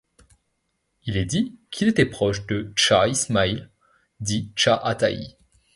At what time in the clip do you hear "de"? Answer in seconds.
2.47-2.73